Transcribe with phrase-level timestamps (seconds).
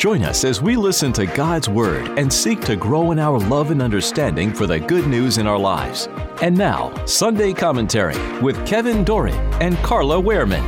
[0.00, 3.70] Join us as we listen to God's Word and seek to grow in our love
[3.70, 6.08] and understanding for the good news in our lives.
[6.40, 10.64] And now, Sunday Commentary with Kevin Doran and Carla Wehrman.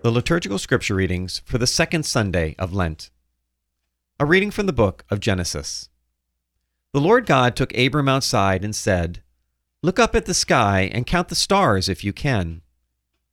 [0.00, 3.10] The liturgical scripture readings for the second Sunday of Lent.
[4.18, 5.90] A reading from the book of Genesis.
[6.94, 9.22] The Lord God took Abram outside and said,
[9.82, 12.62] Look up at the sky and count the stars if you can.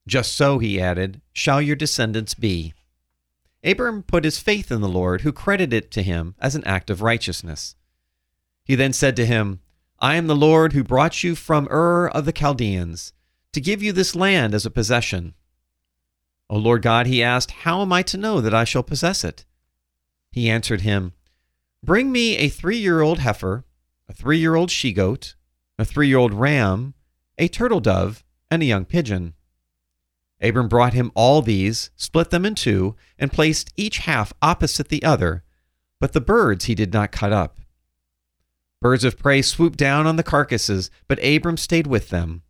[0.09, 2.73] Just so, he added, shall your descendants be.
[3.63, 6.89] Abram put his faith in the Lord, who credited it to him as an act
[6.89, 7.75] of righteousness.
[8.63, 9.59] He then said to him,
[9.99, 13.13] I am the Lord who brought you from Ur of the Chaldeans
[13.53, 15.35] to give you this land as a possession.
[16.49, 19.45] O Lord God, he asked, How am I to know that I shall possess it?
[20.31, 21.13] He answered him,
[21.83, 23.63] Bring me a three year old heifer,
[24.07, 25.35] a three year old she goat,
[25.77, 26.95] a three year old ram,
[27.37, 29.35] a turtle dove, and a young pigeon.
[30.41, 35.03] Abram brought him all these, split them in two, and placed each half opposite the
[35.03, 35.43] other,
[35.99, 37.59] but the birds he did not cut up.
[38.81, 42.43] Birds of prey swooped down on the carcasses, but Abram stayed with them.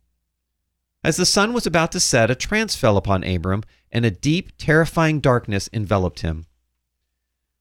[1.02, 4.52] As the sun was about to set, a trance fell upon Abram, and a deep,
[4.56, 6.46] terrifying darkness enveloped him.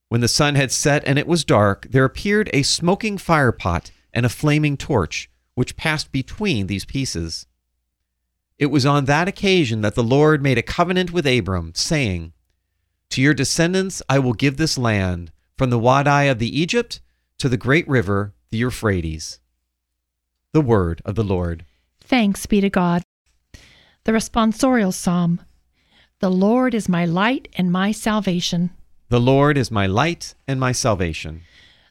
[0.10, 4.26] When the sun had set and it was dark, there appeared a smoking firepot and
[4.26, 7.48] a flaming torch, which passed between these pieces.
[8.60, 12.34] It was on that occasion that the Lord made a covenant with Abram, saying,
[13.12, 17.00] To your descendants I will give this land, from the Wadi of the Egypt
[17.38, 19.40] to the great river, the Euphrates.
[20.52, 21.66] The word of the Lord.
[22.02, 23.02] Thanks be to God.
[24.04, 25.40] The responsorial psalm
[26.20, 28.72] The Lord is my light and my salvation.
[29.08, 31.44] The Lord is my light and my salvation.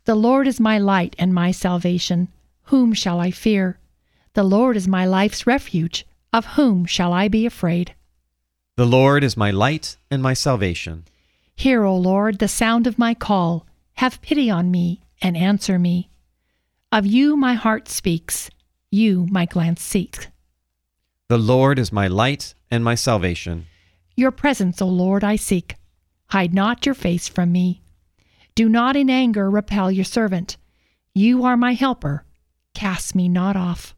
[0.04, 2.28] The Lord is my light and my salvation.
[2.64, 3.78] Whom shall I fear?
[4.34, 6.04] The Lord is my life's refuge.
[6.32, 7.94] Of whom shall I be afraid?
[8.76, 11.04] The Lord is my light and my salvation.
[11.56, 13.66] Hear, O Lord, the sound of my call.
[13.94, 16.10] Have pity on me and answer me.
[16.92, 18.50] Of you my heart speaks,
[18.90, 20.28] you my glance seeks.
[21.28, 23.66] The Lord is my light and my salvation.
[24.16, 25.76] Your presence, O Lord, I seek.
[26.28, 27.82] Hide not your face from me.
[28.54, 30.56] Do not in anger repel your servant.
[31.14, 32.24] You are my helper.
[32.74, 33.94] Cast me not off.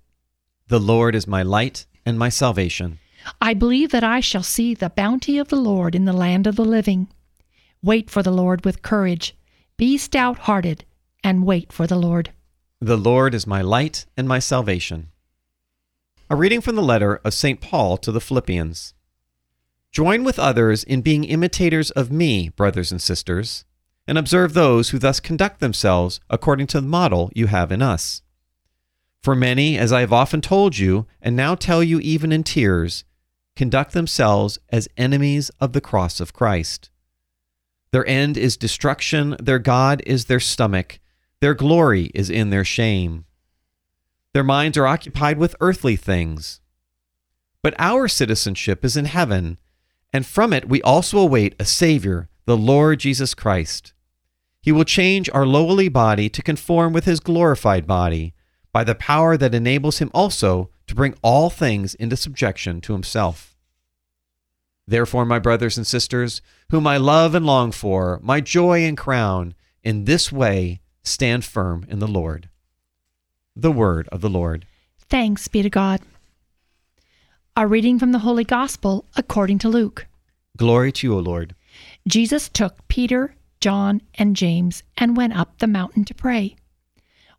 [0.68, 2.98] The Lord is my light and my salvation.
[3.40, 6.56] I believe that I shall see the bounty of the Lord in the land of
[6.56, 7.08] the living.
[7.82, 9.36] Wait for the Lord with courage.
[9.76, 10.84] Be stout hearted,
[11.22, 12.32] and wait for the Lord.
[12.80, 15.08] The Lord is my light and my salvation.
[16.28, 17.60] A reading from the letter of St.
[17.60, 18.94] Paul to the Philippians.
[19.92, 23.64] Join with others in being imitators of me, brothers and sisters,
[24.06, 28.22] and observe those who thus conduct themselves according to the model you have in us.
[29.22, 33.04] For many, as I have often told you, and now tell you even in tears,
[33.54, 36.88] conduct themselves as enemies of the cross of Christ.
[37.92, 41.00] Their end is destruction, their God is their stomach,
[41.40, 43.26] their glory is in their shame.
[44.32, 46.60] Their minds are occupied with earthly things.
[47.62, 49.58] But our citizenship is in heaven,
[50.14, 53.92] and from it we also await a Savior, the Lord Jesus Christ.
[54.62, 58.34] He will change our lowly body to conform with his glorified body
[58.72, 63.56] by the power that enables him also to bring all things into subjection to himself.
[64.86, 69.54] Therefore, my brothers and sisters, whom I love and long for, my joy and crown,
[69.82, 72.48] in this way stand firm in the Lord.
[73.54, 74.66] The word of the Lord.
[75.08, 76.00] Thanks be to God.
[77.56, 80.06] A reading from the Holy Gospel according to Luke.
[80.56, 81.54] Glory to you, O Lord.
[82.06, 86.56] Jesus took Peter, John, and James and went up the mountain to pray.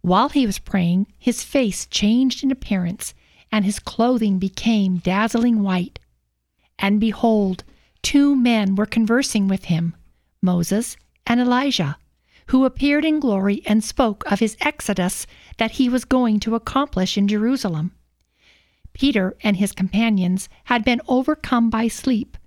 [0.01, 3.13] While he was praying, his face changed in appearance,
[3.51, 5.99] and his clothing became dazzling white.
[6.79, 7.63] And behold,
[8.01, 9.95] two men were conversing with him,
[10.41, 11.97] Moses and Elijah,
[12.47, 15.27] who appeared in glory and spoke of his exodus
[15.57, 17.91] that he was going to accomplish in Jerusalem.
[18.93, 22.37] Peter and his companions had been overcome by sleep,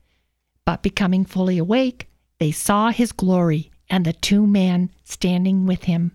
[0.64, 6.12] but becoming fully awake, they saw his glory and the two men standing with him.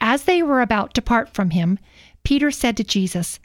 [0.00, 1.78] As they were about to part from him,
[2.22, 3.38] Peter said to Jesus,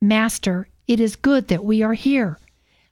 [0.00, 2.38] Master, it is good that we are here.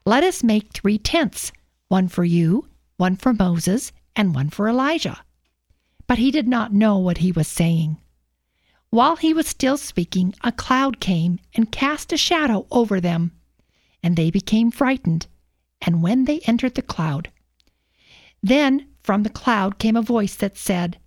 [0.04, 1.52] Let us make three tents
[1.88, 5.22] one for you, one for Moses, and one for Elijah.
[6.06, 7.98] But he did not know what he was saying.
[8.90, 13.32] While he was still speaking, a cloud came and cast a shadow over them,
[14.02, 15.26] and they became frightened.
[15.80, 17.30] And when they entered the cloud,
[18.42, 20.98] then from the cloud came a voice that said,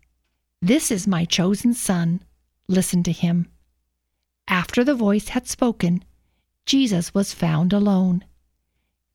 [0.65, 2.21] This is my chosen son.
[2.67, 3.49] Listen to him.
[4.47, 6.03] After the voice had spoken,
[6.65, 8.25] Jesus was found alone.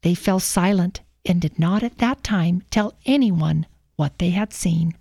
[0.03, 3.67] They fell silent and did not at that time tell anyone
[3.97, 4.95] what they had seen.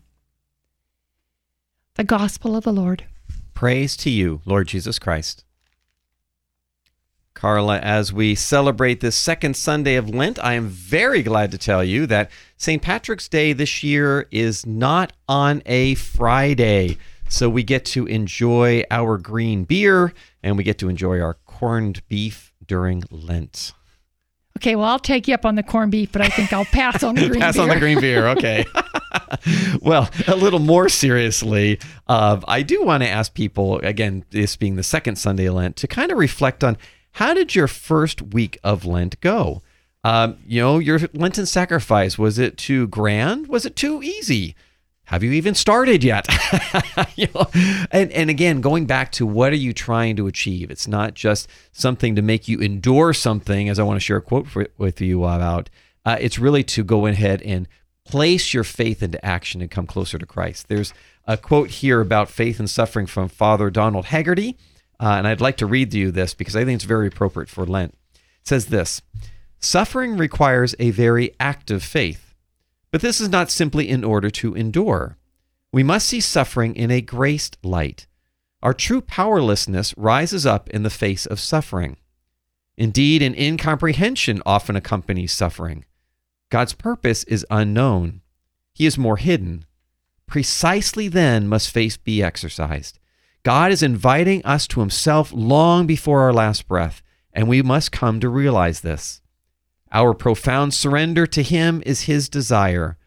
[1.94, 3.06] The Gospel of the Lord.
[3.54, 5.44] Praise to you, Lord Jesus Christ.
[7.40, 11.82] Carla, as we celebrate this second Sunday of Lent, I am very glad to tell
[11.82, 12.82] you that St.
[12.82, 16.98] Patrick's Day this year is not on a Friday.
[17.30, 20.14] So we get to enjoy our green beer
[20.44, 23.72] and we get to enjoy our corned beef during Lent.
[24.58, 27.04] Okay, well, I'll take you up on the corned beef, but I think I'll pass
[27.04, 27.64] on the green pass beer.
[27.64, 28.28] on the green beer.
[28.38, 28.66] Okay.
[29.82, 34.76] well, a little more seriously, uh, I do want to ask people again, this being
[34.76, 36.78] the second Sunday of Lent, to kind of reflect on
[37.14, 39.62] how did your first week of Lent go?
[40.04, 43.48] Um, you know, your Lenten sacrifice was it too grand?
[43.48, 44.56] Was it too easy?
[45.06, 46.28] Have you even started yet?
[47.16, 47.48] you know,
[47.92, 50.70] and and again, going back to what are you trying to achieve?
[50.70, 54.22] It's not just something to make you endure something, as I want to share a
[54.22, 55.70] quote for, with you about.
[56.06, 57.68] Uh, it's really to go ahead and
[58.06, 60.68] place your faith into action and come closer to Christ.
[60.68, 60.94] There's
[61.26, 64.58] a quote here about faith and suffering from Father Donald Haggerty,
[65.00, 67.50] uh, and I'd like to read to you this because I think it's very appropriate
[67.50, 67.94] for Lent.
[68.14, 69.02] It says this
[69.60, 72.34] Suffering requires a very active faith,
[72.92, 75.18] but this is not simply in order to endure.
[75.72, 78.08] We must see suffering in a graced light.
[78.62, 81.98] Our true powerlessness rises up in the face of suffering.
[82.78, 85.86] Indeed, an incomprehension often accompanies suffering.
[86.50, 88.22] God's purpose is unknown,
[88.74, 89.66] He is more hidden.
[90.28, 92.99] Precisely then must faith be exercised.
[93.44, 97.02] God is inviting us to Himself long before our last breath,
[97.34, 99.22] and we must come to realize this.
[99.92, 102.98] Our profound surrender to Him is His desire,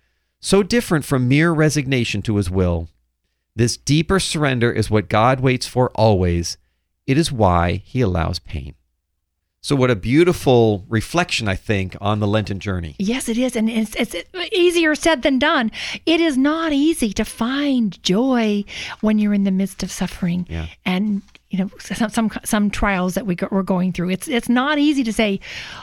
[0.40, 2.88] so different from mere resignation to His will.
[3.55, 6.56] This deeper surrender is what God waits for always.
[7.06, 8.75] It is why He allows pain.
[9.64, 12.97] So, what a beautiful reflection, I think, on the Lenten journey.
[12.99, 13.55] Yes, it is.
[13.55, 14.17] And it's, it's
[14.53, 15.70] easier said than done.
[16.05, 18.64] It is not easy to find joy
[19.03, 20.49] when you're in the midst of suffering.
[20.50, 20.67] Yeah.
[20.85, 24.08] And you know some some, some trials that we go, we're going through.
[24.10, 25.38] It's it's not easy to say,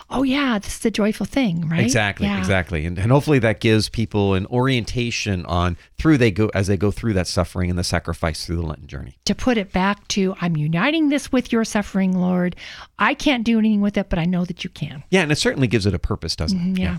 [0.10, 1.80] oh yeah, this is a joyful thing, right?
[1.82, 2.40] Exactly, Yeah.
[2.40, 6.76] exactly, and and hopefully that gives people an orientation on through they go as they
[6.78, 9.18] go through that suffering and the sacrifice through the Lenten journey.
[9.26, 12.56] To put it back to, I'm uniting this with your suffering, Lord.
[12.98, 15.04] I can't do anything with it, but I know that you can.
[15.12, 16.74] Yeah, and it certainly gives it a purpose, doesn't it?
[16.74, 16.98] Mhm, yeah.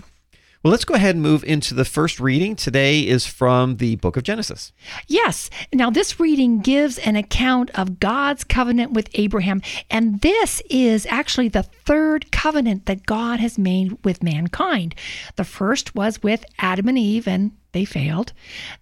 [0.63, 2.55] Well, let's go ahead and move into the first reading.
[2.55, 4.71] Today is from the book of Genesis.
[5.07, 5.49] Yes.
[5.73, 9.63] Now, this reading gives an account of God's covenant with Abraham.
[9.89, 14.93] And this is actually the third covenant that God has made with mankind.
[15.35, 18.31] The first was with Adam and Eve, and they failed.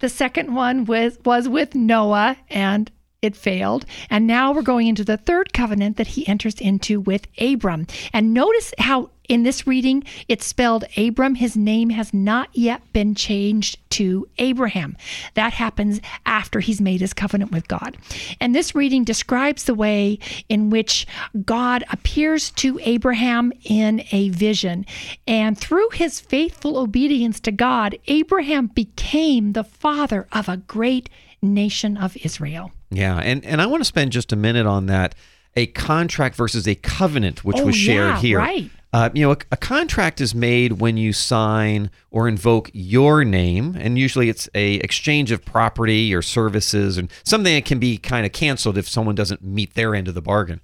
[0.00, 2.90] The second one was, was with Noah, and
[3.22, 3.84] it failed.
[4.08, 7.86] And now we're going into the third covenant that he enters into with Abram.
[8.12, 11.36] And notice how in this reading it's spelled Abram.
[11.36, 14.96] His name has not yet been changed to Abraham.
[15.34, 17.96] That happens after he's made his covenant with God.
[18.40, 21.06] And this reading describes the way in which
[21.44, 24.84] God appears to Abraham in a vision.
[25.28, 31.08] And through his faithful obedience to God, Abraham became the father of a great
[31.40, 32.72] nation of Israel.
[32.90, 35.14] Yeah, and, and I want to spend just a minute on that
[35.56, 38.38] a contract versus a covenant, which Oh, was shared yeah, here.
[38.38, 38.70] right.
[38.92, 43.76] Uh, you know, a, a contract is made when you sign or invoke your name,
[43.78, 48.26] and usually it's a exchange of property or services, and something that can be kind
[48.26, 50.60] of canceled if someone doesn't meet their end of the bargain.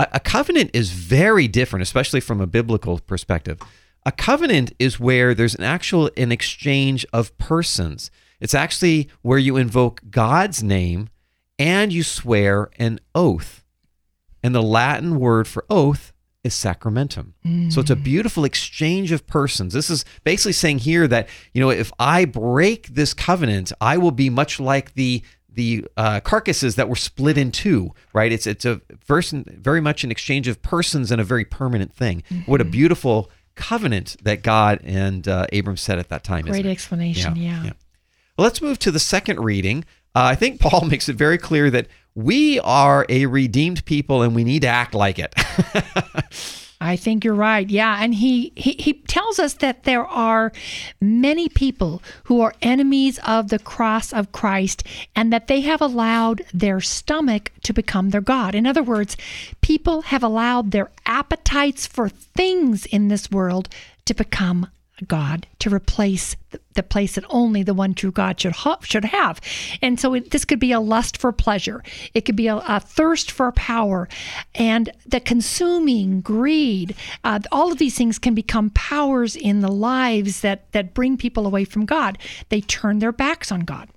[0.00, 3.60] A, a covenant is very different, especially from a biblical perspective.
[4.04, 8.10] A covenant is where there's an actual an exchange of persons.
[8.40, 11.08] It's actually where you invoke God's name
[11.60, 13.64] and you swear an oath.
[14.42, 17.34] And the Latin word for oath is sacramentum.
[17.70, 19.74] So it's a beautiful exchange of persons.
[19.74, 24.10] This is basically saying here that, you know, if I break this covenant, I will
[24.10, 28.32] be much like the the uh, carcasses that were split in two, right?
[28.32, 32.22] It's it's a person very much an exchange of persons and a very permanent thing.
[32.46, 36.42] What a beautiful covenant that God and uh, Abram said at that time.
[36.46, 36.72] Great isn't it?
[36.72, 37.72] explanation, yeah.
[38.38, 39.84] Well, let's move to the second reading.
[40.14, 44.34] Uh, I think Paul makes it very clear that we are a redeemed people and
[44.34, 45.34] we need to act like it.
[46.82, 47.68] I think you're right.
[47.68, 50.50] Yeah, and he, he he tells us that there are
[50.98, 54.82] many people who are enemies of the cross of Christ
[55.14, 58.54] and that they have allowed their stomach to become their god.
[58.54, 59.18] In other words,
[59.60, 63.68] people have allowed their appetites for things in this world
[64.06, 64.66] to become
[65.08, 66.36] God to replace
[66.74, 69.40] the, place that only the one true God should ha- should have.
[69.82, 71.82] And so it, this could be a lust for pleasure.
[72.14, 74.08] It could be a, a thirst for power,
[74.54, 76.96] and the consuming greed.
[77.22, 81.46] Uh, all of these things can become powers in the lives that that bring people
[81.46, 82.18] away from God.
[82.48, 83.90] They turn their backs on God.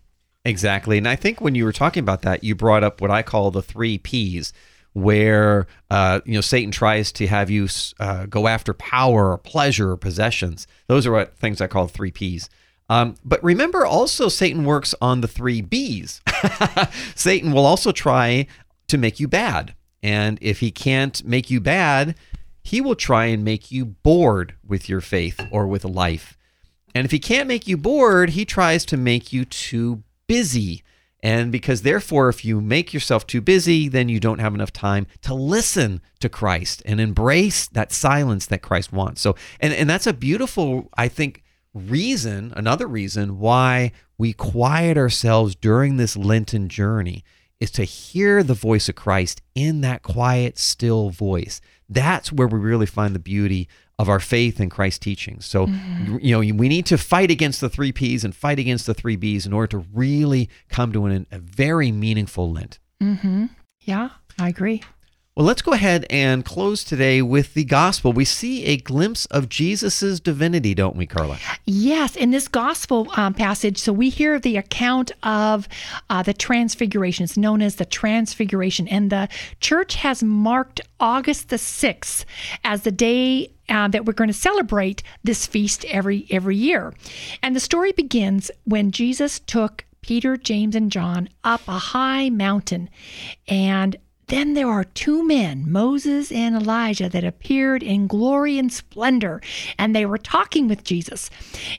[0.45, 3.22] Exactly, and I think when you were talking about that, you brought up what I
[3.24, 4.51] call the three P's
[4.93, 7.67] where uh, you know Satan tries to have you
[8.00, 10.67] uh, go after power or pleasure or possessions.
[10.88, 12.50] Those are what things I call three P's.
[12.89, 16.21] Um, but remember, also Satan works on the three B's.
[17.15, 18.47] Satan will also try
[18.88, 22.15] to make you bad, and if he can't make you bad,
[22.62, 26.38] he will try and make you bored with your faith or with life.
[26.95, 30.83] And if he can't make you bored, he tries to make you too busy
[31.24, 35.08] and because therefore, if you make yourself too busy, then you don't have enough time
[35.22, 39.22] to listen to Christ and embrace that silence that Christ wants.
[39.22, 41.42] So, and, and that's a beautiful, I think,
[41.74, 47.24] reason, another reason why we quiet ourselves during this Lenten journey
[47.63, 51.62] is to hear the voice of Christ in that quiet, still voice.
[51.88, 55.46] That's where we really find the beauty of our faith in Christ's teachings.
[55.46, 56.17] So, mm-hmm.
[56.20, 59.15] you know, we need to fight against the three P's and fight against the three
[59.15, 62.79] B's in order to really come to an, a very meaningful Lent.
[63.01, 63.46] Mm-hmm.
[63.79, 64.84] Yeah, I agree.
[65.35, 68.13] Well, let's go ahead and close today with the gospel.
[68.13, 71.39] We see a glimpse of Jesus' divinity, don't we, Carla?
[71.65, 75.67] Yes, in this gospel um, passage, so we hear the account of
[76.11, 77.23] uh, the transfiguration.
[77.23, 78.87] It's known as the transfiguration.
[78.87, 79.27] And the
[79.59, 82.25] church has marked August the 6th
[82.63, 86.93] as the day uh, that we're going to celebrate this feast every every year.
[87.41, 92.89] And the story begins when Jesus took Peter, James, and John up a high mountain,
[93.47, 93.95] and
[94.27, 99.42] then there are two men, Moses and Elijah, that appeared in glory and splendor,
[99.77, 101.30] and they were talking with Jesus.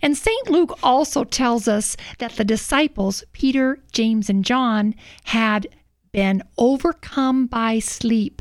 [0.02, 0.50] And St.
[0.50, 5.66] Luke also tells us that the disciples, Peter, James, and John, had
[6.12, 8.40] been overcome by sleep,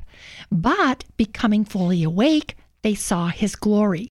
[0.52, 4.13] but becoming fully awake, they saw his glory.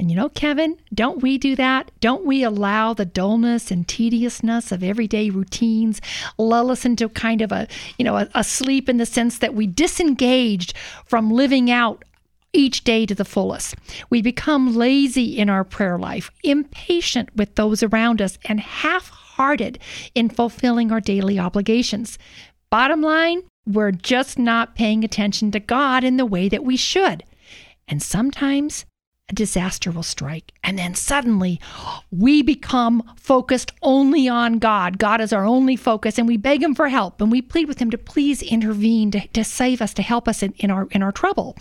[0.00, 1.90] And you know, Kevin, don't we do that?
[2.00, 6.00] Don't we allow the dullness and tediousness of everyday routines
[6.38, 7.66] lull us into kind of a,
[7.98, 10.74] you know, a, a sleep in the sense that we disengaged
[11.04, 12.04] from living out
[12.52, 13.74] each day to the fullest.
[14.08, 19.80] We become lazy in our prayer life, impatient with those around us, and half hearted
[20.14, 22.18] in fulfilling our daily obligations.
[22.70, 27.24] Bottom line, we're just not paying attention to God in the way that we should.
[27.86, 28.84] And sometimes
[29.28, 30.52] a disaster will strike.
[30.64, 31.60] And then suddenly
[32.10, 34.98] we become focused only on God.
[34.98, 37.80] God is our only focus, and we beg Him for help and we plead with
[37.80, 41.02] Him to please intervene, to, to save us, to help us in, in, our, in
[41.02, 41.56] our trouble.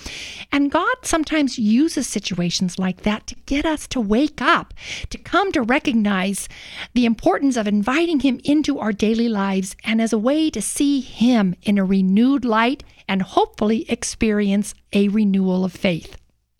[0.51, 4.73] And God sometimes uses situations like that to get us to wake up,
[5.09, 6.47] to come to recognize
[6.93, 11.01] the importance of inviting Him into our daily lives and as a way to see
[11.01, 16.17] Him in a renewed light and hopefully experience a renewal of faith.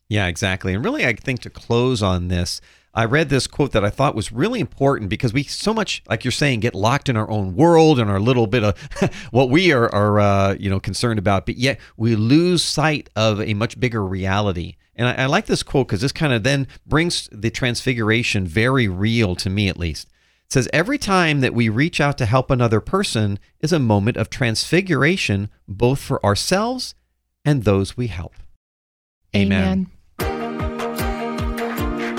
[0.10, 0.74] Yeah, exactly.
[0.74, 2.62] And really, I think to close on this,
[2.94, 6.24] I read this quote that I thought was really important because we so much, like
[6.24, 8.76] you're saying, get locked in our own world and our little bit of
[9.32, 13.40] what we are, are uh, you know, concerned about, but yet we lose sight of
[13.40, 14.78] a much bigger reality.
[14.96, 18.88] And I, I like this quote because this kind of then brings the transfiguration very
[18.88, 20.08] real to me, at least.
[20.48, 24.18] It says, Every time that we reach out to help another person is a moment
[24.18, 26.96] of transfiguration, both for ourselves
[27.46, 28.34] and those we help.
[29.36, 29.62] Amen.
[29.62, 29.92] Amen.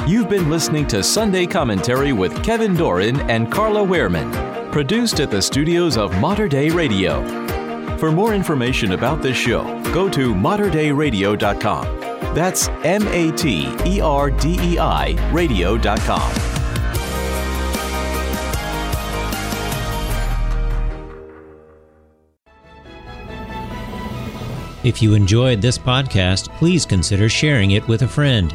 [0.09, 5.43] You've been listening to Sunday Commentary with Kevin Doran and Carla Wehrman, produced at the
[5.43, 7.23] studios of Mater Dei Radio.
[7.99, 11.85] For more information about this show, go to materdeiradio.com.
[12.35, 16.33] That's M A T E R D E I radio.com.
[24.85, 28.55] If you enjoyed this podcast, please consider sharing it with a friend.